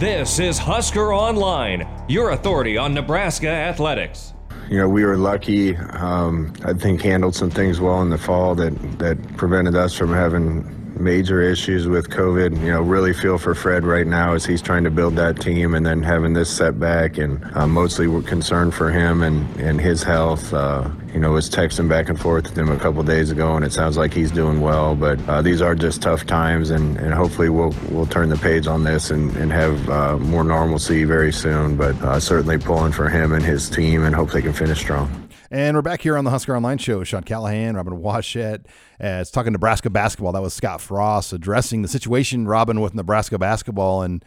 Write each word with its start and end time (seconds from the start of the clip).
This 0.00 0.38
is 0.38 0.56
Husker 0.56 1.12
Online, 1.12 1.86
your 2.08 2.30
authority 2.30 2.78
on 2.78 2.94
Nebraska 2.94 3.48
athletics. 3.48 4.32
You 4.70 4.78
know, 4.78 4.88
we 4.88 5.04
were 5.04 5.18
lucky. 5.18 5.76
Um, 5.76 6.54
I 6.64 6.72
think 6.72 7.02
handled 7.02 7.34
some 7.34 7.50
things 7.50 7.80
well 7.80 8.00
in 8.00 8.08
the 8.08 8.16
fall 8.16 8.54
that 8.54 8.98
that 8.98 9.36
prevented 9.36 9.76
us 9.76 9.94
from 9.94 10.12
having 10.12 10.79
major 11.00 11.40
issues 11.40 11.88
with 11.88 12.10
COVID. 12.10 12.60
You 12.60 12.72
know, 12.72 12.82
really 12.82 13.12
feel 13.12 13.38
for 13.38 13.54
Fred 13.54 13.84
right 13.84 14.06
now 14.06 14.34
as 14.34 14.44
he's 14.44 14.62
trying 14.62 14.84
to 14.84 14.90
build 14.90 15.16
that 15.16 15.40
team 15.40 15.74
and 15.74 15.84
then 15.84 16.02
having 16.02 16.34
this 16.34 16.54
setback. 16.54 17.18
And 17.18 17.44
uh, 17.54 17.66
mostly 17.66 18.06
we're 18.06 18.22
concerned 18.22 18.74
for 18.74 18.90
him 18.90 19.22
and, 19.22 19.48
and 19.60 19.80
his 19.80 20.02
health. 20.02 20.52
Uh, 20.52 20.90
you 21.12 21.18
know, 21.18 21.32
was 21.32 21.50
texting 21.50 21.88
back 21.88 22.08
and 22.08 22.20
forth 22.20 22.44
with 22.44 22.56
him 22.56 22.70
a 22.70 22.78
couple 22.78 23.02
days 23.02 23.30
ago, 23.30 23.56
and 23.56 23.64
it 23.64 23.72
sounds 23.72 23.96
like 23.96 24.14
he's 24.14 24.30
doing 24.30 24.60
well. 24.60 24.94
But 24.94 25.18
uh, 25.28 25.42
these 25.42 25.60
are 25.60 25.74
just 25.74 26.02
tough 26.02 26.24
times, 26.26 26.70
and, 26.70 26.96
and 26.98 27.12
hopefully 27.12 27.48
we'll 27.48 27.74
we'll 27.90 28.06
turn 28.06 28.28
the 28.28 28.36
page 28.36 28.66
on 28.66 28.84
this 28.84 29.10
and, 29.10 29.34
and 29.36 29.50
have 29.50 29.90
uh, 29.90 30.18
more 30.18 30.44
normalcy 30.44 31.04
very 31.04 31.32
soon. 31.32 31.76
But 31.76 32.00
uh, 32.02 32.20
certainly 32.20 32.58
pulling 32.58 32.92
for 32.92 33.08
him 33.08 33.32
and 33.32 33.44
his 33.44 33.68
team, 33.68 34.04
and 34.04 34.14
hope 34.14 34.30
they 34.30 34.42
can 34.42 34.52
finish 34.52 34.78
strong. 34.78 35.19
And 35.52 35.76
we're 35.76 35.82
back 35.82 36.00
here 36.02 36.16
on 36.16 36.24
the 36.24 36.30
Husker 36.30 36.54
Online 36.54 36.78
Show. 36.78 37.02
Sean 37.02 37.24
Callahan, 37.24 37.74
Robin 37.74 37.94
Washut, 37.94 38.66
as 39.00 39.32
talking 39.32 39.50
Nebraska 39.52 39.90
basketball. 39.90 40.30
That 40.30 40.42
was 40.42 40.54
Scott 40.54 40.80
Frost 40.80 41.32
addressing 41.32 41.82
the 41.82 41.88
situation, 41.88 42.46
Robin, 42.46 42.80
with 42.80 42.94
Nebraska 42.94 43.36
basketball. 43.36 44.02
And, 44.02 44.24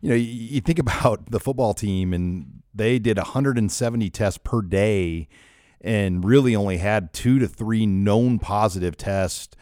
you 0.00 0.08
know, 0.08 0.16
you, 0.16 0.24
you 0.24 0.60
think 0.60 0.80
about 0.80 1.30
the 1.30 1.38
football 1.38 1.74
team, 1.74 2.12
and 2.12 2.62
they 2.74 2.98
did 2.98 3.18
170 3.18 4.10
tests 4.10 4.40
per 4.42 4.62
day 4.62 5.28
and 5.80 6.24
really 6.24 6.56
only 6.56 6.78
had 6.78 7.12
two 7.12 7.38
to 7.38 7.46
three 7.46 7.86
known 7.86 8.40
positive 8.40 8.96
tests 8.96 9.54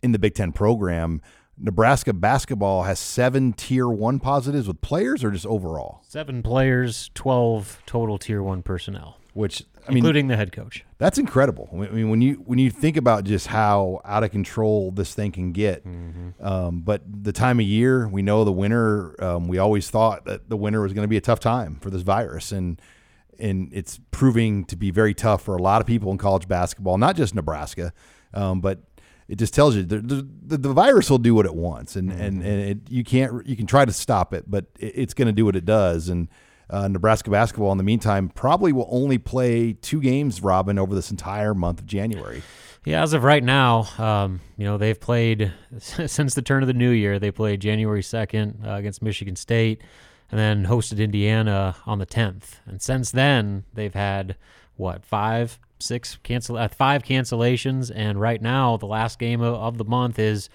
in 0.00 0.12
the 0.12 0.18
Big 0.20 0.36
Ten 0.36 0.52
program. 0.52 1.20
Nebraska 1.58 2.12
basketball 2.12 2.84
has 2.84 3.00
seven 3.00 3.52
tier 3.52 3.88
one 3.88 4.20
positives 4.20 4.68
with 4.68 4.80
players 4.80 5.24
or 5.24 5.32
just 5.32 5.46
overall? 5.46 6.02
Seven 6.06 6.40
players, 6.40 7.10
12 7.14 7.82
total 7.84 8.16
tier 8.16 8.44
one 8.44 8.62
personnel. 8.62 9.18
Which 9.34 9.64
I 9.86 9.90
mean, 9.90 9.98
including 9.98 10.28
the 10.28 10.36
head 10.36 10.52
coach. 10.52 10.84
That's 10.98 11.18
incredible. 11.18 11.68
I 11.72 11.76
mean, 11.76 12.08
when 12.08 12.22
you 12.22 12.34
when 12.44 12.58
you 12.58 12.70
think 12.70 12.96
about 12.96 13.24
just 13.24 13.48
how 13.48 14.00
out 14.04 14.22
of 14.22 14.30
control 14.30 14.92
this 14.92 15.14
thing 15.14 15.32
can 15.32 15.52
get, 15.52 15.86
mm-hmm. 15.86 16.44
um, 16.44 16.80
but 16.80 17.02
the 17.06 17.32
time 17.32 17.58
of 17.58 17.66
year, 17.66 18.06
we 18.08 18.22
know 18.22 18.44
the 18.44 18.52
winter. 18.52 19.22
Um, 19.22 19.48
we 19.48 19.58
always 19.58 19.90
thought 19.90 20.24
that 20.26 20.48
the 20.48 20.56
winter 20.56 20.80
was 20.80 20.92
going 20.92 21.04
to 21.04 21.08
be 21.08 21.16
a 21.16 21.22
tough 21.22 21.40
time 21.40 21.78
for 21.80 21.90
this 21.90 22.02
virus, 22.02 22.52
and 22.52 22.80
and 23.38 23.70
it's 23.72 24.00
proving 24.12 24.64
to 24.66 24.76
be 24.76 24.90
very 24.90 25.14
tough 25.14 25.42
for 25.42 25.56
a 25.56 25.62
lot 25.62 25.80
of 25.80 25.86
people 25.86 26.12
in 26.12 26.18
college 26.18 26.46
basketball, 26.46 26.96
not 26.98 27.16
just 27.16 27.34
Nebraska, 27.34 27.92
um, 28.34 28.60
but 28.60 28.80
it 29.28 29.36
just 29.36 29.54
tells 29.54 29.74
you 29.74 29.82
the, 29.82 29.98
the, 29.98 30.58
the, 30.58 30.72
virus 30.72 31.08
will 31.08 31.18
do 31.18 31.34
what 31.34 31.46
it 31.46 31.54
wants, 31.54 31.96
and 31.96 32.10
mm-hmm. 32.10 32.20
and, 32.20 32.42
and 32.42 32.60
it, 32.60 32.78
you 32.90 33.02
can't 33.02 33.46
you 33.46 33.56
can 33.56 33.66
try 33.66 33.84
to 33.84 33.92
stop 33.92 34.32
it, 34.32 34.44
but 34.46 34.66
it, 34.78 34.92
it's 34.94 35.14
going 35.14 35.26
to 35.26 35.32
do 35.32 35.44
what 35.44 35.56
it 35.56 35.64
does, 35.64 36.08
and 36.08 36.28
uh, 36.72 36.88
Nebraska 36.88 37.30
basketball, 37.30 37.70
in 37.70 37.78
the 37.78 37.84
meantime, 37.84 38.30
probably 38.30 38.72
will 38.72 38.88
only 38.90 39.18
play 39.18 39.74
two 39.74 40.00
games, 40.00 40.42
Robin, 40.42 40.78
over 40.78 40.94
this 40.94 41.10
entire 41.10 41.54
month 41.54 41.80
of 41.80 41.86
January. 41.86 42.42
Yeah, 42.84 43.02
as 43.02 43.12
of 43.12 43.22
right 43.22 43.44
now, 43.44 43.86
um, 43.98 44.40
you 44.56 44.64
know 44.64 44.78
they've 44.78 44.98
played 44.98 45.52
since 45.78 46.34
the 46.34 46.42
turn 46.42 46.62
of 46.62 46.66
the 46.66 46.74
new 46.74 46.90
year. 46.90 47.18
They 47.18 47.30
played 47.30 47.60
January 47.60 48.02
second 48.02 48.62
uh, 48.66 48.72
against 48.72 49.02
Michigan 49.02 49.36
State, 49.36 49.82
and 50.30 50.40
then 50.40 50.66
hosted 50.66 50.98
Indiana 50.98 51.76
on 51.86 51.98
the 51.98 52.06
tenth. 52.06 52.58
And 52.66 52.80
since 52.80 53.10
then, 53.10 53.64
they've 53.74 53.94
had 53.94 54.36
what 54.76 55.04
five, 55.04 55.60
six 55.78 56.18
cancel, 56.22 56.56
uh, 56.56 56.68
five 56.68 57.04
cancellations. 57.04 57.92
And 57.94 58.20
right 58.20 58.40
now, 58.40 58.78
the 58.78 58.86
last 58.86 59.18
game 59.18 59.42
of, 59.42 59.54
of 59.54 59.78
the 59.78 59.84
month 59.84 60.18
is 60.18 60.48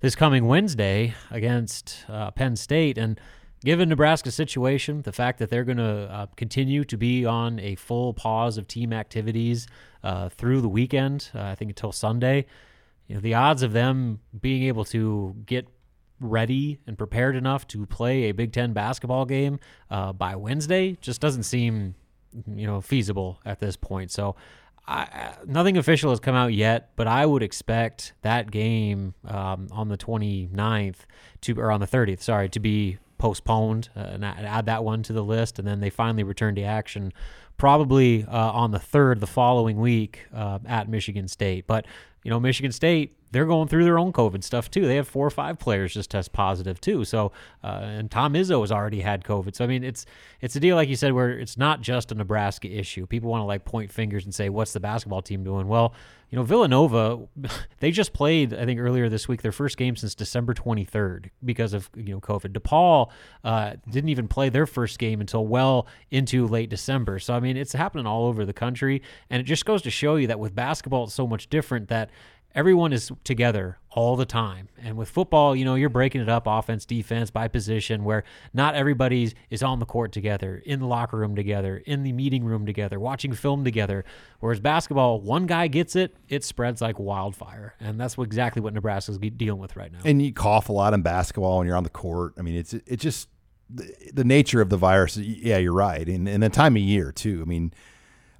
this 0.00 0.14
coming 0.14 0.46
Wednesday 0.46 1.14
against 1.30 2.04
uh, 2.08 2.30
Penn 2.30 2.56
State, 2.56 2.96
and 2.96 3.20
Given 3.64 3.88
Nebraska's 3.88 4.34
situation, 4.34 5.00
the 5.02 5.12
fact 5.12 5.38
that 5.38 5.48
they're 5.48 5.64
going 5.64 5.78
to 5.78 6.10
uh, 6.12 6.26
continue 6.36 6.84
to 6.84 6.98
be 6.98 7.24
on 7.24 7.58
a 7.60 7.76
full 7.76 8.12
pause 8.12 8.58
of 8.58 8.68
team 8.68 8.92
activities 8.92 9.66
uh, 10.02 10.28
through 10.28 10.60
the 10.60 10.68
weekend, 10.68 11.30
uh, 11.34 11.44
I 11.44 11.54
think 11.54 11.70
until 11.70 11.90
Sunday, 11.90 12.44
you 13.06 13.14
know, 13.14 13.22
the 13.22 13.32
odds 13.32 13.62
of 13.62 13.72
them 13.72 14.20
being 14.38 14.64
able 14.64 14.84
to 14.86 15.34
get 15.46 15.66
ready 16.20 16.78
and 16.86 16.98
prepared 16.98 17.36
enough 17.36 17.66
to 17.68 17.86
play 17.86 18.24
a 18.24 18.32
Big 18.32 18.52
Ten 18.52 18.74
basketball 18.74 19.24
game 19.24 19.58
uh, 19.90 20.12
by 20.12 20.36
Wednesday 20.36 20.98
just 21.00 21.22
doesn't 21.22 21.44
seem, 21.44 21.94
you 22.46 22.66
know, 22.66 22.82
feasible 22.82 23.40
at 23.46 23.60
this 23.60 23.76
point. 23.76 24.10
So. 24.10 24.36
I, 24.86 25.36
nothing 25.46 25.78
official 25.78 26.10
has 26.10 26.20
come 26.20 26.34
out 26.34 26.52
yet, 26.52 26.90
but 26.94 27.06
I 27.06 27.24
would 27.24 27.42
expect 27.42 28.12
that 28.20 28.50
game 28.50 29.14
um, 29.26 29.68
on 29.72 29.88
the 29.88 29.96
29th 29.96 30.96
to, 31.40 31.58
or 31.58 31.72
on 31.72 31.80
the 31.80 31.86
30th, 31.86 32.20
sorry, 32.20 32.50
to 32.50 32.60
be 32.60 32.98
postponed 33.18 33.88
uh, 33.96 34.00
and 34.00 34.24
add 34.24 34.66
that 34.66 34.84
one 34.84 35.02
to 35.04 35.12
the 35.12 35.24
list. 35.24 35.58
And 35.58 35.66
then 35.66 35.80
they 35.80 35.90
finally 35.90 36.22
return 36.22 36.54
to 36.56 36.62
action 36.62 37.12
probably 37.56 38.24
uh, 38.24 38.50
on 38.52 38.70
the 38.70 38.78
third 38.78 39.20
the 39.20 39.26
following 39.26 39.78
week 39.80 40.26
uh, 40.34 40.58
at 40.66 40.88
Michigan 40.88 41.28
State. 41.28 41.66
But, 41.66 41.86
you 42.22 42.30
know, 42.30 42.40
Michigan 42.40 42.72
State 42.72 43.16
they're 43.34 43.44
going 43.44 43.66
through 43.66 43.82
their 43.82 43.98
own 43.98 44.12
COVID 44.12 44.44
stuff 44.44 44.70
too. 44.70 44.86
They 44.86 44.94
have 44.94 45.08
four 45.08 45.26
or 45.26 45.30
five 45.30 45.58
players 45.58 45.92
just 45.92 46.08
test 46.08 46.32
positive 46.32 46.80
too. 46.80 47.04
So, 47.04 47.32
uh, 47.64 47.80
and 47.82 48.08
Tom 48.08 48.34
Izzo 48.34 48.60
has 48.60 48.70
already 48.70 49.00
had 49.00 49.24
COVID. 49.24 49.56
So 49.56 49.64
I 49.64 49.66
mean, 49.66 49.82
it's 49.82 50.06
it's 50.40 50.54
a 50.54 50.60
deal 50.60 50.76
like 50.76 50.88
you 50.88 50.94
said 50.94 51.12
where 51.12 51.30
it's 51.30 51.56
not 51.56 51.80
just 51.80 52.12
a 52.12 52.14
Nebraska 52.14 52.68
issue. 52.68 53.06
People 53.06 53.30
want 53.30 53.40
to 53.40 53.46
like 53.46 53.64
point 53.64 53.90
fingers 53.90 54.24
and 54.24 54.32
say, 54.32 54.50
"What's 54.50 54.72
the 54.72 54.78
basketball 54.78 55.20
team 55.20 55.42
doing?" 55.42 55.66
Well, 55.66 55.94
you 56.30 56.36
know, 56.36 56.44
Villanova, 56.44 57.26
they 57.80 57.90
just 57.90 58.12
played 58.12 58.54
I 58.54 58.64
think 58.64 58.78
earlier 58.78 59.08
this 59.08 59.26
week 59.26 59.42
their 59.42 59.50
first 59.50 59.76
game 59.76 59.96
since 59.96 60.14
December 60.14 60.54
23rd 60.54 61.30
because 61.44 61.74
of 61.74 61.90
you 61.96 62.14
know 62.14 62.20
COVID. 62.20 62.52
DePaul 62.52 63.10
uh, 63.42 63.72
didn't 63.90 64.10
even 64.10 64.28
play 64.28 64.48
their 64.48 64.66
first 64.66 65.00
game 65.00 65.20
until 65.20 65.44
well 65.44 65.88
into 66.12 66.46
late 66.46 66.70
December. 66.70 67.18
So 67.18 67.34
I 67.34 67.40
mean, 67.40 67.56
it's 67.56 67.72
happening 67.72 68.06
all 68.06 68.26
over 68.26 68.44
the 68.44 68.52
country, 68.52 69.02
and 69.28 69.40
it 69.40 69.44
just 69.44 69.64
goes 69.64 69.82
to 69.82 69.90
show 69.90 70.14
you 70.14 70.28
that 70.28 70.38
with 70.38 70.54
basketball, 70.54 71.02
it's 71.02 71.14
so 71.14 71.26
much 71.26 71.50
different 71.50 71.88
that 71.88 72.10
everyone 72.54 72.92
is 72.92 73.10
together 73.24 73.78
all 73.90 74.16
the 74.16 74.24
time. 74.24 74.68
And 74.82 74.96
with 74.96 75.08
football, 75.08 75.56
you 75.56 75.64
know, 75.64 75.74
you're 75.74 75.88
breaking 75.88 76.20
it 76.20 76.28
up 76.28 76.44
offense, 76.46 76.84
defense 76.84 77.30
by 77.30 77.48
position 77.48 78.04
where 78.04 78.24
not 78.52 78.74
everybody 78.74 79.32
is 79.50 79.62
on 79.62 79.78
the 79.78 79.86
court 79.86 80.12
together, 80.12 80.62
in 80.64 80.80
the 80.80 80.86
locker 80.86 81.16
room 81.16 81.34
together, 81.34 81.82
in 81.84 82.02
the 82.02 82.12
meeting 82.12 82.44
room 82.44 82.66
together, 82.66 82.98
watching 83.00 83.32
film 83.32 83.64
together. 83.64 84.04
Whereas 84.40 84.60
basketball, 84.60 85.20
one 85.20 85.46
guy 85.46 85.68
gets 85.68 85.96
it, 85.96 86.16
it 86.28 86.44
spreads 86.44 86.80
like 86.80 86.98
wildfire. 86.98 87.74
And 87.80 88.00
that's 88.00 88.16
what, 88.16 88.24
exactly 88.24 88.62
what 88.62 88.74
Nebraska's 88.74 89.18
dealing 89.18 89.60
with 89.60 89.76
right 89.76 89.92
now. 89.92 90.00
And 90.04 90.22
you 90.22 90.32
cough 90.32 90.68
a 90.68 90.72
lot 90.72 90.94
in 90.94 91.02
basketball 91.02 91.58
when 91.58 91.66
you're 91.66 91.76
on 91.76 91.84
the 91.84 91.90
court. 91.90 92.34
I 92.38 92.42
mean, 92.42 92.56
it's 92.56 92.74
it 92.74 92.98
just 92.98 93.28
the, 93.70 93.92
the 94.12 94.24
nature 94.24 94.60
of 94.60 94.70
the 94.70 94.76
virus. 94.76 95.16
Yeah, 95.16 95.58
you're 95.58 95.72
right. 95.72 96.06
And, 96.08 96.28
and 96.28 96.42
the 96.42 96.48
time 96.48 96.76
of 96.76 96.82
year, 96.82 97.10
too. 97.12 97.40
I 97.42 97.44
mean, 97.48 97.72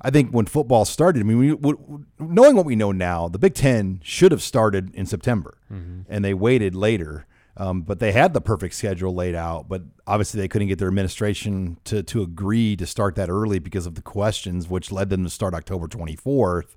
I 0.04 0.10
think 0.10 0.32
when 0.32 0.44
football 0.44 0.84
started, 0.84 1.20
I 1.20 1.22
mean, 1.22 1.38
we, 1.38 1.52
we, 1.54 1.74
knowing 2.20 2.56
what 2.56 2.66
we 2.66 2.76
know 2.76 2.92
now, 2.92 3.26
the 3.28 3.38
Big 3.38 3.54
Ten 3.54 4.00
should 4.04 4.32
have 4.32 4.42
started 4.42 4.94
in 4.94 5.06
September, 5.06 5.56
mm-hmm. 5.72 6.02
and 6.08 6.22
they 6.22 6.34
waited 6.34 6.74
later. 6.74 7.26
Um, 7.56 7.82
but 7.82 8.00
they 8.00 8.12
had 8.12 8.34
the 8.34 8.40
perfect 8.40 8.74
schedule 8.74 9.14
laid 9.14 9.36
out, 9.36 9.68
but 9.68 9.82
obviously 10.06 10.40
they 10.40 10.48
couldn't 10.48 10.68
get 10.68 10.80
their 10.80 10.88
administration 10.88 11.78
to 11.84 12.02
to 12.02 12.22
agree 12.22 12.74
to 12.74 12.84
start 12.84 13.14
that 13.14 13.30
early 13.30 13.60
because 13.60 13.86
of 13.86 13.94
the 13.94 14.02
questions, 14.02 14.68
which 14.68 14.90
led 14.90 15.08
them 15.08 15.22
to 15.22 15.30
start 15.30 15.54
October 15.54 15.86
24th. 15.86 16.74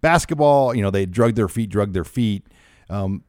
Basketball, 0.00 0.74
you 0.74 0.82
know, 0.82 0.90
they 0.90 1.06
drugged 1.06 1.36
their 1.36 1.48
feet, 1.48 1.70
drugged 1.70 1.94
their 1.94 2.04
feet. 2.04 2.46
Um, 2.90 3.22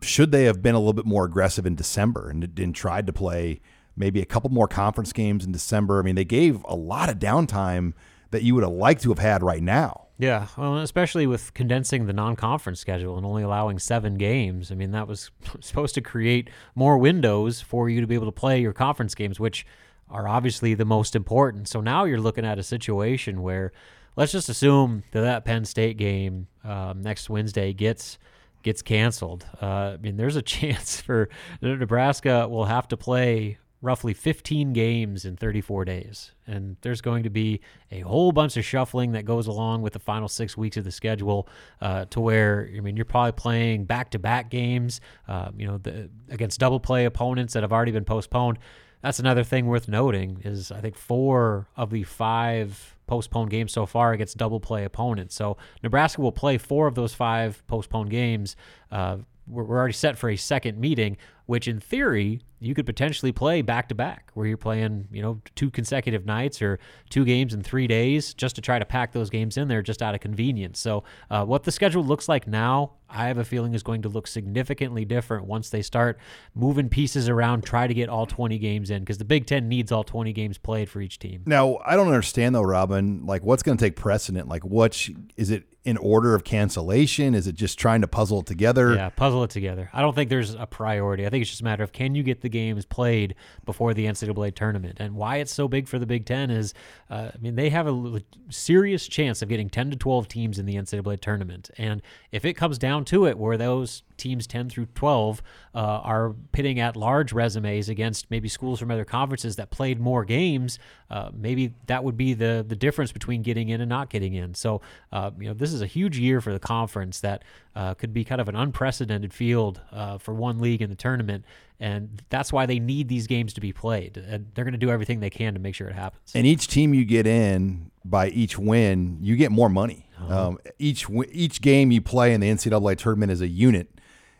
should 0.00 0.32
they 0.32 0.44
have 0.44 0.62
been 0.62 0.74
a 0.74 0.78
little 0.78 0.94
bit 0.94 1.04
more 1.04 1.26
aggressive 1.26 1.66
in 1.66 1.74
December 1.74 2.30
and, 2.30 2.58
and 2.58 2.74
tried 2.74 3.06
to 3.06 3.12
play 3.12 3.60
maybe 3.94 4.22
a 4.22 4.26
couple 4.26 4.48
more 4.48 4.66
conference 4.66 5.12
games 5.12 5.44
in 5.44 5.52
December? 5.52 5.98
I 5.98 6.02
mean, 6.02 6.14
they 6.14 6.24
gave 6.24 6.64
a 6.64 6.74
lot 6.74 7.10
of 7.10 7.18
downtime 7.18 7.92
that 8.30 8.42
you 8.42 8.54
would 8.54 8.64
have 8.64 8.72
liked 8.72 9.02
to 9.02 9.08
have 9.10 9.18
had 9.18 9.42
right 9.42 9.62
now. 9.62 10.06
Yeah, 10.18 10.48
well, 10.58 10.76
especially 10.76 11.26
with 11.26 11.54
condensing 11.54 12.04
the 12.04 12.12
non-conference 12.12 12.78
schedule 12.78 13.16
and 13.16 13.24
only 13.24 13.42
allowing 13.42 13.78
seven 13.78 14.16
games. 14.16 14.70
I 14.70 14.74
mean, 14.74 14.90
that 14.90 15.08
was 15.08 15.30
supposed 15.60 15.94
to 15.94 16.02
create 16.02 16.50
more 16.74 16.98
windows 16.98 17.62
for 17.62 17.88
you 17.88 18.02
to 18.02 18.06
be 18.06 18.14
able 18.14 18.26
to 18.26 18.32
play 18.32 18.60
your 18.60 18.74
conference 18.74 19.14
games, 19.14 19.40
which 19.40 19.64
are 20.10 20.28
obviously 20.28 20.74
the 20.74 20.84
most 20.84 21.16
important. 21.16 21.68
So 21.68 21.80
now 21.80 22.04
you're 22.04 22.20
looking 22.20 22.44
at 22.44 22.58
a 22.58 22.62
situation 22.62 23.40
where, 23.40 23.72
let's 24.16 24.32
just 24.32 24.50
assume 24.50 25.04
that 25.12 25.22
that 25.22 25.44
Penn 25.46 25.64
State 25.64 25.96
game 25.96 26.48
um, 26.64 27.00
next 27.00 27.30
Wednesday 27.30 27.72
gets 27.72 28.18
gets 28.62 28.82
canceled, 28.82 29.46
uh, 29.62 29.94
I 29.94 29.96
mean, 29.96 30.18
there's 30.18 30.36
a 30.36 30.42
chance 30.58 31.00
for 31.00 31.30
Nebraska 31.62 32.46
will 32.46 32.66
have 32.66 32.88
to 32.88 32.96
play 32.98 33.56
roughly 33.82 34.12
15 34.12 34.72
games 34.72 35.24
in 35.24 35.36
34 35.36 35.84
days. 35.86 36.32
And 36.46 36.76
there's 36.82 37.00
going 37.00 37.22
to 37.22 37.30
be 37.30 37.60
a 37.90 38.00
whole 38.00 38.30
bunch 38.30 38.56
of 38.56 38.64
shuffling 38.64 39.12
that 39.12 39.24
goes 39.24 39.46
along 39.46 39.82
with 39.82 39.94
the 39.94 39.98
final 39.98 40.28
six 40.28 40.56
weeks 40.56 40.76
of 40.76 40.84
the 40.84 40.90
schedule 40.90 41.48
uh, 41.80 42.04
to 42.06 42.20
where, 42.20 42.70
I 42.76 42.80
mean, 42.80 42.96
you're 42.96 43.06
probably 43.06 43.32
playing 43.32 43.84
back 43.86 44.10
to 44.10 44.18
back 44.18 44.50
games, 44.50 45.00
uh, 45.28 45.50
you 45.56 45.66
know, 45.66 45.78
the, 45.78 46.10
against 46.28 46.60
double 46.60 46.80
play 46.80 47.06
opponents 47.06 47.54
that 47.54 47.62
have 47.62 47.72
already 47.72 47.92
been 47.92 48.04
postponed. 48.04 48.58
That's 49.02 49.18
another 49.18 49.44
thing 49.44 49.66
worth 49.66 49.88
noting 49.88 50.42
is 50.44 50.70
I 50.70 50.80
think 50.80 50.94
four 50.94 51.68
of 51.74 51.90
the 51.90 52.02
five 52.02 52.96
postponed 53.06 53.50
games 53.50 53.72
so 53.72 53.86
far 53.86 54.12
against 54.12 54.36
double 54.36 54.60
play 54.60 54.84
opponents. 54.84 55.34
So 55.34 55.56
Nebraska 55.82 56.20
will 56.20 56.32
play 56.32 56.58
four 56.58 56.86
of 56.86 56.94
those 56.94 57.14
five 57.14 57.66
postponed 57.66 58.10
games. 58.10 58.56
Uh, 58.90 59.18
we're, 59.50 59.64
already 59.64 59.92
set 59.92 60.16
for 60.16 60.30
a 60.30 60.36
second 60.36 60.78
meeting, 60.78 61.16
which 61.46 61.66
in 61.66 61.80
theory 61.80 62.40
you 62.60 62.74
could 62.74 62.86
potentially 62.86 63.32
play 63.32 63.62
back 63.62 63.88
to 63.88 63.94
back, 63.94 64.30
where 64.34 64.46
you're 64.46 64.56
playing, 64.56 65.08
you 65.10 65.22
know, 65.22 65.40
two 65.56 65.70
consecutive 65.70 66.26
nights 66.26 66.60
or 66.60 66.78
two 67.08 67.24
games 67.24 67.54
in 67.54 67.62
three 67.62 67.86
days, 67.86 68.34
just 68.34 68.54
to 68.56 68.60
try 68.60 68.78
to 68.78 68.84
pack 68.84 69.12
those 69.12 69.30
games 69.30 69.56
in 69.56 69.66
there, 69.66 69.80
just 69.80 70.02
out 70.02 70.14
of 70.14 70.20
convenience. 70.20 70.78
So, 70.78 71.02
uh, 71.30 71.44
what 71.44 71.64
the 71.64 71.72
schedule 71.72 72.04
looks 72.04 72.28
like 72.28 72.46
now, 72.46 72.92
I 73.08 73.26
have 73.26 73.38
a 73.38 73.44
feeling 73.44 73.74
is 73.74 73.82
going 73.82 74.02
to 74.02 74.08
look 74.08 74.26
significantly 74.26 75.04
different 75.04 75.46
once 75.46 75.70
they 75.70 75.82
start 75.82 76.18
moving 76.54 76.88
pieces 76.88 77.28
around, 77.28 77.62
try 77.64 77.86
to 77.86 77.94
get 77.94 78.08
all 78.08 78.26
20 78.26 78.58
games 78.58 78.90
in, 78.90 79.00
because 79.00 79.18
the 79.18 79.24
Big 79.24 79.46
Ten 79.46 79.68
needs 79.68 79.90
all 79.90 80.04
20 80.04 80.32
games 80.32 80.58
played 80.58 80.90
for 80.90 81.00
each 81.00 81.18
team. 81.18 81.42
Now, 81.46 81.78
I 81.84 81.96
don't 81.96 82.08
understand 82.08 82.54
though, 82.54 82.62
Robin. 82.62 83.24
Like, 83.24 83.42
what's 83.42 83.62
going 83.62 83.78
to 83.78 83.84
take 83.84 83.96
precedent? 83.96 84.48
Like, 84.48 84.64
what 84.64 85.08
is 85.36 85.50
it 85.50 85.64
in 85.82 85.96
order 85.96 86.34
of 86.34 86.44
cancellation? 86.44 87.34
Is 87.34 87.46
it 87.46 87.54
just 87.54 87.78
trying 87.78 88.02
to 88.02 88.06
puzzle 88.06 88.40
it 88.40 88.46
together? 88.46 88.94
Yeah, 88.94 89.08
puzzle 89.08 89.44
it 89.44 89.50
together. 89.50 89.88
I 89.92 90.02
don't 90.02 90.14
think 90.14 90.28
there's 90.28 90.54
a 90.54 90.66
priority. 90.66 91.26
I 91.26 91.30
think 91.30 91.42
it's 91.42 91.50
just 91.50 91.62
a 91.62 91.64
matter 91.64 91.82
of 91.82 91.92
can 91.92 92.14
you 92.14 92.22
get 92.22 92.42
the 92.42 92.50
games 92.50 92.84
played 92.84 93.34
before 93.64 93.94
the 93.94 94.04
NCAA 94.04 94.54
tournament. 94.54 94.98
And 95.00 95.14
why 95.14 95.36
it's 95.36 95.52
so 95.52 95.68
big 95.68 95.88
for 95.88 95.98
the 95.98 96.06
Big 96.06 96.26
Ten 96.26 96.50
is, 96.50 96.74
uh, 97.08 97.30
I 97.34 97.38
mean, 97.40 97.54
they 97.54 97.70
have 97.70 97.86
a 97.86 98.22
serious 98.50 99.08
chance 99.08 99.40
of 99.40 99.48
getting 99.48 99.70
10 99.70 99.90
to 99.92 99.96
12 99.96 100.28
teams 100.28 100.58
in 100.58 100.66
the 100.66 100.74
NCAA 100.74 101.20
tournament. 101.20 101.70
And 101.78 102.02
if 102.30 102.44
it 102.44 102.54
comes 102.54 102.78
down 102.78 103.06
to 103.06 103.26
it, 103.26 103.38
where 103.38 103.56
those 103.56 104.02
teams 104.20 104.46
10 104.46 104.68
through 104.68 104.86
12 104.94 105.42
uh, 105.74 105.78
are 105.78 106.34
pitting 106.52 106.78
at 106.78 106.94
large 106.94 107.32
resumes 107.32 107.88
against 107.88 108.30
maybe 108.30 108.48
schools 108.48 108.78
from 108.78 108.90
other 108.90 109.04
conferences 109.04 109.56
that 109.56 109.70
played 109.70 109.98
more 109.98 110.24
games, 110.24 110.78
uh, 111.10 111.30
maybe 111.34 111.72
that 111.86 112.04
would 112.04 112.16
be 112.16 112.34
the 112.34 112.64
the 112.66 112.76
difference 112.76 113.10
between 113.10 113.42
getting 113.42 113.68
in 113.68 113.80
and 113.80 113.88
not 113.88 114.10
getting 114.10 114.34
in. 114.34 114.54
So, 114.54 114.80
uh, 115.10 115.30
you 115.38 115.48
know, 115.48 115.54
this 115.54 115.69
is 115.72 115.82
a 115.82 115.86
huge 115.86 116.18
year 116.18 116.40
for 116.40 116.52
the 116.52 116.58
conference 116.58 117.20
that 117.20 117.42
uh, 117.74 117.94
could 117.94 118.12
be 118.12 118.24
kind 118.24 118.40
of 118.40 118.48
an 118.48 118.56
unprecedented 118.56 119.32
field 119.32 119.80
uh, 119.92 120.18
for 120.18 120.34
one 120.34 120.58
league 120.58 120.82
in 120.82 120.90
the 120.90 120.96
tournament. 120.96 121.44
And 121.78 122.22
that's 122.28 122.52
why 122.52 122.66
they 122.66 122.78
need 122.78 123.08
these 123.08 123.26
games 123.26 123.54
to 123.54 123.60
be 123.60 123.72
played. 123.72 124.16
And 124.16 124.50
they're 124.54 124.64
going 124.64 124.72
to 124.72 124.78
do 124.78 124.90
everything 124.90 125.20
they 125.20 125.30
can 125.30 125.54
to 125.54 125.60
make 125.60 125.74
sure 125.74 125.88
it 125.88 125.94
happens. 125.94 126.32
And 126.34 126.46
each 126.46 126.68
team 126.68 126.92
you 126.92 127.04
get 127.04 127.26
in 127.26 127.90
by 128.04 128.28
each 128.28 128.58
win, 128.58 129.18
you 129.22 129.36
get 129.36 129.50
more 129.50 129.68
money. 129.68 130.06
Uh-huh. 130.18 130.48
Um, 130.48 130.58
each 130.78 131.06
each 131.32 131.62
game 131.62 131.90
you 131.90 132.02
play 132.02 132.34
in 132.34 132.40
the 132.40 132.50
NCAA 132.50 132.98
tournament 132.98 133.32
is 133.32 133.40
a 133.40 133.48
unit, 133.48 133.88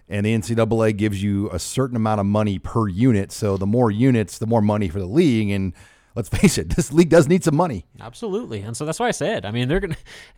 and 0.09 0.27
the 0.27 0.37
NCAA 0.37 0.95
gives 0.97 1.23
you 1.23 1.49
a 1.51 1.59
certain 1.59 1.97
amount 1.97 2.21
of 2.21 2.27
money 2.27 2.59
per 2.59 2.89
unit. 2.89 3.33
So 3.33 3.57
the 3.57 3.67
more 3.67 3.91
units, 3.91 4.37
the 4.39 4.47
more 4.47 4.61
money 4.61 4.89
for 4.89 4.99
the 4.99 5.07
league. 5.07 5.51
And 5.51 5.73
let's 6.21 6.29
face 6.29 6.59
it, 6.59 6.69
this 6.77 6.93
league 6.93 7.09
does 7.09 7.29
need 7.29 7.43
some 7.43 7.57
money. 7.57 7.87
Absolutely, 7.99 8.61
and 8.61 8.77
so 8.77 8.85
that's 8.85 9.01
why 9.01 9.09
I 9.09 9.13
said. 9.13 9.47
I 9.47 9.51
mean, 9.51 9.69
they're 9.69 9.81
gonna 9.81 9.97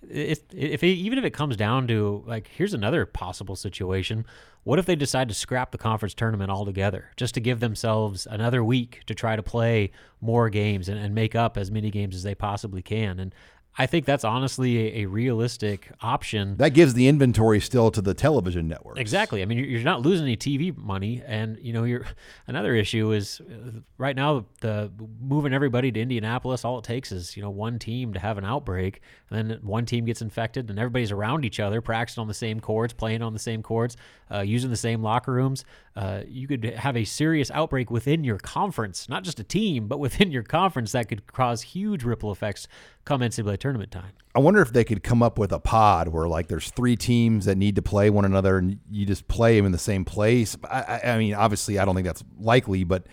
if 0.08 0.40
if 0.52 0.82
it, 0.82 0.86
even 0.86 1.18
if 1.18 1.24
it 1.24 1.30
comes 1.30 1.56
down 1.56 1.88
to 1.88 2.22
like, 2.26 2.48
here's 2.48 2.74
another 2.74 3.04
possible 3.04 3.56
situation. 3.56 4.24
What 4.64 4.78
if 4.78 4.86
they 4.86 4.94
decide 4.94 5.28
to 5.28 5.34
scrap 5.34 5.72
the 5.72 5.78
conference 5.78 6.14
tournament 6.14 6.50
altogether, 6.50 7.10
just 7.16 7.34
to 7.34 7.40
give 7.40 7.58
themselves 7.58 8.28
another 8.30 8.62
week 8.62 9.02
to 9.06 9.14
try 9.14 9.34
to 9.34 9.42
play 9.42 9.90
more 10.20 10.48
games 10.50 10.88
and, 10.88 11.00
and 11.00 11.16
make 11.16 11.34
up 11.34 11.58
as 11.58 11.72
many 11.72 11.90
games 11.90 12.14
as 12.14 12.22
they 12.22 12.36
possibly 12.36 12.80
can? 12.80 13.18
And 13.18 13.34
I 13.78 13.86
think 13.86 14.04
that's 14.04 14.24
honestly 14.24 14.76
a, 14.78 15.02
a, 15.02 15.06
realistic 15.06 15.90
option. 16.02 16.56
That 16.58 16.70
gives 16.70 16.92
the 16.92 17.08
inventory 17.08 17.58
still 17.58 17.90
to 17.92 18.02
the 18.02 18.12
television 18.12 18.68
networks. 18.68 19.00
Exactly. 19.00 19.40
I 19.40 19.46
mean, 19.46 19.56
you're, 19.56 19.66
you're 19.66 19.82
not 19.82 20.02
losing 20.02 20.26
any 20.26 20.36
TV 20.36 20.76
money, 20.76 21.22
and 21.26 21.58
you 21.58 21.72
know, 21.72 21.84
you're 21.84 22.04
another 22.46 22.74
issue 22.74 23.12
is 23.12 23.40
uh, 23.40 23.80
right 23.96 24.14
now 24.14 24.44
the 24.60 24.90
moving 25.22 25.54
everybody 25.54 25.90
to 25.90 26.00
Indianapolis. 26.00 26.66
All 26.66 26.78
it 26.78 26.84
takes 26.84 27.12
is 27.12 27.34
you 27.34 27.42
know 27.42 27.48
one 27.48 27.78
team 27.78 28.12
to 28.12 28.18
have 28.18 28.36
an 28.36 28.44
outbreak, 28.44 29.00
and 29.30 29.50
then 29.50 29.58
one 29.62 29.86
team 29.86 30.04
gets 30.04 30.20
infected, 30.20 30.68
and 30.68 30.78
everybody's 30.78 31.10
around 31.10 31.46
each 31.46 31.58
other, 31.58 31.80
practicing 31.80 32.20
on 32.20 32.28
the 32.28 32.34
same 32.34 32.60
courts, 32.60 32.92
playing 32.92 33.22
on 33.22 33.32
the 33.32 33.38
same 33.38 33.62
courts, 33.62 33.96
uh, 34.30 34.40
using 34.40 34.68
the 34.68 34.76
same 34.76 35.02
locker 35.02 35.32
rooms. 35.32 35.64
Uh, 35.96 36.22
you 36.26 36.46
could 36.46 36.64
have 36.64 36.96
a 36.96 37.04
serious 37.04 37.50
outbreak 37.50 37.90
within 37.90 38.22
your 38.22 38.38
conference, 38.38 39.08
not 39.08 39.24
just 39.24 39.40
a 39.40 39.44
team, 39.44 39.88
but 39.88 39.98
within 39.98 40.30
your 40.30 40.42
conference 40.42 40.92
that 40.92 41.08
could 41.08 41.26
cause 41.26 41.62
huge 41.62 42.04
ripple 42.04 42.32
effects 42.32 42.68
come 43.04 43.20
NCAA 43.20 43.58
tournament 43.58 43.90
time. 43.90 44.12
I 44.34 44.38
wonder 44.38 44.62
if 44.62 44.72
they 44.72 44.84
could 44.84 45.02
come 45.02 45.22
up 45.22 45.38
with 45.38 45.52
a 45.52 45.58
pod 45.58 46.08
where 46.08 46.26
like 46.26 46.48
there's 46.48 46.70
three 46.70 46.96
teams 46.96 47.44
that 47.44 47.56
need 47.56 47.76
to 47.76 47.82
play 47.82 48.08
one 48.08 48.24
another 48.24 48.58
and 48.58 48.78
you 48.90 49.04
just 49.04 49.28
play 49.28 49.56
them 49.56 49.66
in 49.66 49.72
the 49.72 49.78
same 49.78 50.04
place. 50.04 50.56
I, 50.64 51.00
I 51.04 51.18
mean, 51.18 51.34
obviously, 51.34 51.78
I 51.78 51.84
don't 51.84 51.94
think 51.94 52.06
that's 52.06 52.24
likely, 52.38 52.84
but 52.84 53.06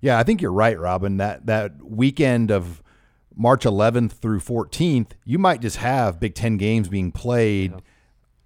yeah, 0.00 0.18
I 0.18 0.22
think 0.22 0.42
you're 0.42 0.52
right, 0.52 0.78
Robin. 0.78 1.16
That 1.16 1.46
that 1.46 1.82
weekend 1.82 2.50
of 2.50 2.82
March 3.34 3.64
11th 3.64 4.12
through 4.12 4.40
14th, 4.40 5.12
you 5.24 5.38
might 5.38 5.60
just 5.60 5.76
have 5.78 6.20
Big 6.20 6.34
Ten 6.34 6.56
games 6.56 6.88
being 6.88 7.12
played 7.12 7.72
yeah. 7.72 7.78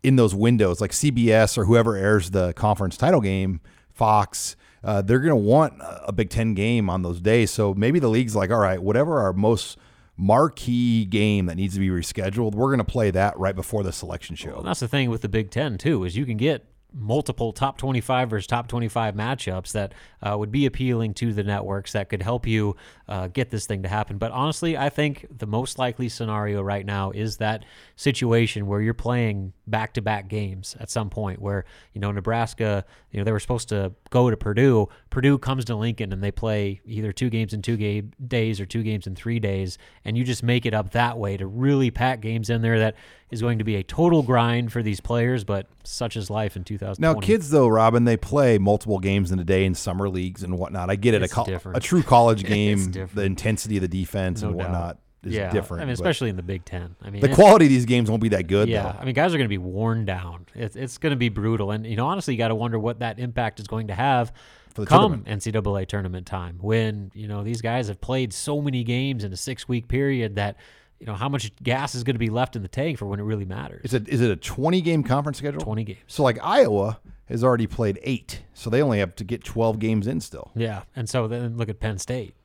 in 0.03 0.17
those 0.17 0.35
windows, 0.35 0.81
like 0.81 0.93
CBS 0.93 1.59
or 1.59 1.65
whoever 1.65 1.97
airs 1.97 2.31
the 2.31 2.53
conference 2.53 2.97
title 2.97 3.21
game, 3.21 3.61
Fox. 3.91 4.55
Uh, 4.85 5.01
they're 5.01 5.21
going 5.21 5.31
to 5.31 5.37
want 5.37 5.75
a 5.81 6.13
Big 6.13 6.31
Ten 6.31 6.55
game 6.55 6.89
on 6.91 7.03
those 7.03 7.21
days. 7.21 7.51
So 7.51 7.75
maybe 7.75 7.99
the 7.99 8.09
league's 8.09 8.37
like, 8.37 8.51
all 8.51 8.59
right, 8.59 8.83
whatever 8.83 9.21
our 9.21 9.33
most 9.33 9.79
marquee 10.17 11.05
game 11.05 11.47
that 11.47 11.57
needs 11.57 11.75
to 11.75 11.81
be 11.81 11.89
rescheduled, 11.89 12.55
we're 12.55 12.69
going 12.69 12.79
to 12.79 12.85
play 12.85 13.11
that 13.11 13.39
right 13.39 13.55
before 13.55 13.83
the 13.83 13.93
selection 13.93 14.37
show. 14.37 14.55
Well, 14.55 14.63
that's 14.63 14.81
the 14.81 14.89
thing 14.89 15.11
with 15.11 15.23
the 15.23 15.29
Big 15.29 15.51
Ten 15.51 15.79
too, 15.79 16.05
is 16.05 16.17
you 16.17 16.27
can 16.27 16.37
get 16.37 16.67
multiple 16.95 17.53
top 17.53 17.79
25 17.79 18.31
versus 18.31 18.47
top 18.47 18.69
25 18.69 19.15
matchups 19.15 19.73
that 19.73 19.95
uh, 20.23 20.37
would 20.37 20.53
be 20.53 20.67
appealing 20.67 21.15
to 21.15 21.33
the 21.33 21.43
networks 21.43 21.93
that 21.93 22.09
could 22.09 22.23
help 22.23 22.47
you 22.47 22.77
uh, 23.09 23.29
get 23.29 23.51
this 23.51 23.67
thing 23.67 23.83
to 23.83 23.89
happen. 23.89 24.19
But 24.19 24.33
honestly, 24.33 24.77
I 24.77 24.89
think 24.89 25.27
the 25.31 25.47
most 25.47 25.79
likely 25.79 26.09
scenario 26.09 26.63
right 26.63 26.85
now 26.85 27.11
is 27.11 27.39
that 27.39 27.65
situation 27.97 28.67
where 28.67 28.81
you're 28.81 28.95
playing 28.95 29.53
back 29.67 29.95
to 29.95 30.03
back 30.03 30.29
games 30.29 30.77
at 30.81 30.91
some 30.91 31.09
point 31.09 31.41
where, 31.41 31.65
you 31.93 32.01
know, 32.01 32.13
Nebraska, 32.13 32.85
you 33.11 33.19
know, 33.19 33.25
they 33.25 33.33
were 33.33 33.41
supposed 33.41 33.69
to 33.71 33.93
go 34.11 34.31
to 34.31 34.37
Purdue. 34.37 34.89
Purdue 35.11 35.39
comes 35.39 35.65
to 35.67 35.77
Lincoln 35.77 36.13
and 36.13 36.23
they 36.23 36.31
play 36.31 36.81
either 36.85 37.13
two 37.13 37.31
games 37.31 37.53
in 37.53 37.63
two 37.63 37.77
game 37.77 38.13
days 38.27 38.61
or 38.61 38.67
two 38.67 38.83
games 38.83 39.07
in 39.07 39.15
three 39.15 39.41
days. 39.41 39.79
And 40.05 40.17
you 40.17 40.25
just 40.25 40.43
make 40.43 40.67
it 40.67 40.75
up 40.75 40.93
that 40.93 41.19
way 41.19 41.37
to 41.37 41.47
really 41.47 41.91
pack 41.91 42.21
games 42.21 42.51
in 42.51 42.63
there 42.63 42.79
that 42.79 42.97
is 43.33 43.41
going 43.41 43.59
to 43.59 43.65
be 43.65 43.77
a 43.77 43.83
total 43.83 44.23
grind 44.23 44.73
for 44.73 44.83
these 44.83 45.01
players, 45.01 45.43
but 45.43 45.67
such 45.83 46.17
is 46.17 46.31
life 46.31 46.55
in 46.57 46.65
2020. 46.65 47.01
Now, 47.01 47.21
kids, 47.21 47.51
though, 47.51 47.67
Robin, 47.67 48.05
they 48.05 48.17
play 48.17 48.59
multiple 48.59 48.99
games 48.99 49.33
in 49.33 49.39
a 49.39 49.45
day 49.45 49.65
in 49.65 49.75
summer 49.75 50.09
leagues 50.09 50.43
and 50.43 50.59
whatnot. 50.59 50.91
I 50.91 50.97
get 50.97 51.15
it. 51.15 51.23
It's 51.23 51.37
a, 51.37 51.61
a 51.75 51.81
true 51.81 52.03
college 52.03 52.45
game, 52.47 52.93
the 52.93 53.23
intensity 53.23 53.77
of 53.79 53.83
the 53.83 53.89
defense 53.89 54.43
no 54.43 54.49
and 54.49 54.57
whatnot. 54.57 54.97
Doubt 54.97 54.99
is 55.25 55.35
yeah, 55.35 55.51
different. 55.51 55.83
I 55.83 55.87
mean, 55.87 55.93
especially 55.93 56.31
in 56.31 56.37
the 56.37 56.43
Big 56.43 56.65
Ten. 56.65 56.97
I 57.03 57.11
mean, 57.11 57.21
the 57.21 57.29
quality 57.29 57.67
of 57.67 57.71
these 57.71 57.85
games 57.85 58.11
won't 58.11 58.23
be 58.23 58.31
that 58.31 58.47
good. 58.47 58.69
Yeah, 58.69 58.83
though. 58.93 58.99
I 59.01 59.05
mean, 59.05 59.15
guys 59.15 59.33
are 59.35 59.39
going 59.39 59.47
to 59.47 59.49
be 59.49 59.59
worn 59.59 60.05
down. 60.05 60.47
It's 60.55 60.77
it's 60.77 60.99
going 60.99 61.13
to 61.13 61.17
be 61.17 61.29
brutal, 61.29 61.71
and 61.71 61.87
you 61.87 61.97
know, 61.97 62.07
honestly, 62.07 62.35
you 62.35 62.39
got 62.39 62.49
to 62.49 62.55
wonder 62.55 62.79
what 62.79 63.01
that 63.01 63.19
impact 63.19 63.61
is 63.61 63.67
going 63.67 63.89
to 63.89 63.95
have 63.95 64.33
For 64.75 64.83
the 64.83 64.87
come 64.87 65.25
tournament. 65.25 65.43
NCAA 65.43 65.87
tournament 65.87 66.27
time 66.27 66.59
when 66.61 67.11
you 67.15 67.29
know 67.29 67.45
these 67.45 67.61
guys 67.61 67.89
have 67.89 68.01
played 68.01 68.33
so 68.33 68.61
many 68.61 68.85
games 68.85 69.25
in 69.25 69.33
a 69.33 69.37
six 69.37 69.69
week 69.69 69.89
period 69.89 70.37
that 70.37 70.57
you 71.03 71.07
know 71.07 71.15
how 71.15 71.29
much 71.29 71.53
gas 71.57 71.97
is 71.97 72.05
going 72.05 72.15
to 72.15 72.21
be 72.21 72.31
left 72.31 72.55
in 72.55 72.63
the 72.63 72.69
tank 72.69 72.97
for 72.97 73.07
when 73.07 73.19
it 73.19 73.25
really 73.25 73.45
matters. 73.45 73.81
Is 73.87 73.93
it 73.93 74.09
is 74.09 74.21
it 74.21 74.31
a 74.31 74.37
twenty 74.37 74.81
game 74.81 75.03
conference 75.03 75.39
schedule? 75.39 75.61
Twenty 75.61 75.83
games. 75.83 75.99
So 76.07 76.23
like 76.23 76.39
Iowa 76.41 77.01
has 77.27 77.43
already 77.43 77.67
played 77.67 77.99
eight, 78.05 78.43
so 78.55 78.71
they 78.71 78.81
only 78.81 79.01
have 79.01 79.17
to 79.17 79.25
get 79.25 79.43
twelve 79.43 79.81
games 79.81 80.07
in 80.07 80.21
still. 80.21 80.53
Yeah, 80.55 80.83
and 80.95 81.09
so 81.09 81.27
then 81.27 81.57
look 81.57 81.69
at 81.69 81.81
Penn 81.81 81.99
State 81.99 82.37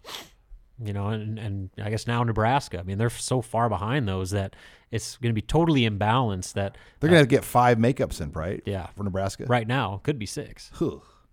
you 0.83 0.93
know, 0.93 1.07
and, 1.07 1.39
and 1.39 1.69
I 1.81 1.89
guess 1.89 2.05
now 2.05 2.23
Nebraska. 2.23 2.79
I 2.79 2.83
mean, 2.83 2.97
they're 2.97 3.09
so 3.09 3.41
far 3.41 3.69
behind 3.69 4.07
those 4.07 4.31
that 4.31 4.55
it's 4.91 5.17
going 5.17 5.31
to 5.31 5.35
be 5.35 5.41
totally 5.41 5.89
imbalanced. 5.89 6.53
That 6.53 6.77
they're 6.99 7.09
going 7.09 7.23
to 7.23 7.27
get 7.27 7.43
five 7.43 7.77
makeups 7.77 8.21
in, 8.21 8.31
right? 8.31 8.61
Yeah, 8.65 8.87
for 8.95 9.03
Nebraska 9.03 9.45
right 9.45 9.67
now 9.67 10.01
could 10.03 10.19
be 10.19 10.25
six. 10.25 10.69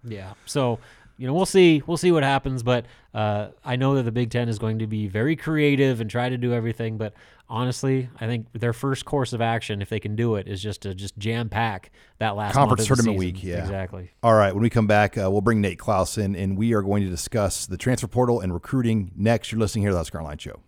Yeah, 0.03 0.35
so 0.47 0.79
you 1.17 1.27
know 1.27 1.35
we'll 1.35 1.47
see 1.47 1.83
we'll 1.87 1.97
see 1.97 2.13
what 2.13 2.23
happens, 2.23 2.63
but 2.63 2.87
uh, 3.13 3.49
I 3.65 3.77
know 3.77 3.95
that 3.95 4.03
the 4.03 4.13
Big 4.13 4.31
Ten 4.31 4.49
is 4.49 4.59
going 4.59 4.81
to 4.81 4.87
be 4.87 5.07
very 5.07 5.37
creative 5.37 6.01
and 6.01 6.11
try 6.11 6.29
to 6.29 6.37
do 6.37 6.53
everything. 6.53 6.99
But 6.99 7.15
honestly, 7.49 8.09
I 8.21 8.27
think 8.27 8.47
their 8.53 8.73
first 8.73 9.05
course 9.05 9.33
of 9.33 9.41
action, 9.41 9.81
if 9.81 9.89
they 9.89 10.01
can 10.01 10.17
do 10.17 10.35
it, 10.37 10.49
is 10.49 10.63
just 10.63 10.83
to 10.83 10.95
just 10.95 11.17
jam 11.17 11.49
pack 11.49 11.93
that 12.19 12.37
last 12.37 12.55
conference 12.55 12.87
tournament 12.87 13.17
week. 13.17 13.43
Yeah, 13.43 13.59
exactly. 13.63 14.11
All 14.23 14.35
right, 14.35 14.53
when 14.53 14.63
we 14.63 14.71
come 14.71 14.87
back, 14.87 15.17
uh, 15.17 15.31
we'll 15.31 15.41
bring 15.41 15.61
Nate 15.61 15.79
Clouse 15.79 16.19
in, 16.19 16.35
and 16.35 16.59
we 16.59 16.75
are 16.75 16.83
going 16.83 17.03
to 17.05 17.11
discuss 17.11 17.67
the 17.67 17.77
transfer 17.77 18.09
portal 18.09 18.41
and 18.41 18.53
recruiting 18.53 19.13
next. 19.17 19.53
You're 19.53 19.61
listening 19.61 19.83
here 19.83 19.91
to 19.91 19.95
the 19.95 20.01
Husker 20.01 20.19
Online 20.19 20.39
Show. 20.39 20.61